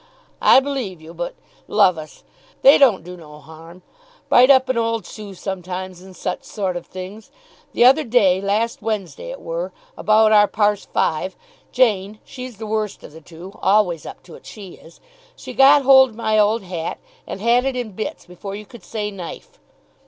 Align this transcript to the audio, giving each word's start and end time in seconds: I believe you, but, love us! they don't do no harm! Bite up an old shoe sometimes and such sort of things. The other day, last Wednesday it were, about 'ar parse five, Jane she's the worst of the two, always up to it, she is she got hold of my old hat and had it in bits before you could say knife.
I 0.41 0.59
believe 0.59 0.99
you, 0.99 1.13
but, 1.13 1.35
love 1.67 1.95
us! 1.99 2.23
they 2.63 2.79
don't 2.79 3.03
do 3.03 3.15
no 3.15 3.37
harm! 3.37 3.83
Bite 4.29 4.49
up 4.49 4.67
an 4.67 4.75
old 4.75 5.05
shoe 5.05 5.35
sometimes 5.35 6.01
and 6.01 6.15
such 6.15 6.43
sort 6.43 6.75
of 6.75 6.87
things. 6.87 7.29
The 7.73 7.85
other 7.85 8.03
day, 8.03 8.41
last 8.41 8.81
Wednesday 8.81 9.29
it 9.29 9.39
were, 9.39 9.71
about 9.95 10.31
'ar 10.31 10.47
parse 10.47 10.85
five, 10.85 11.35
Jane 11.71 12.17
she's 12.25 12.57
the 12.57 12.65
worst 12.65 13.03
of 13.03 13.11
the 13.11 13.21
two, 13.21 13.55
always 13.61 14.07
up 14.07 14.23
to 14.23 14.33
it, 14.33 14.47
she 14.47 14.69
is 14.73 14.99
she 15.35 15.53
got 15.53 15.83
hold 15.83 16.09
of 16.09 16.15
my 16.15 16.39
old 16.39 16.63
hat 16.63 16.97
and 17.27 17.39
had 17.39 17.63
it 17.63 17.75
in 17.75 17.91
bits 17.91 18.25
before 18.25 18.55
you 18.55 18.65
could 18.65 18.83
say 18.83 19.11
knife. 19.11 19.59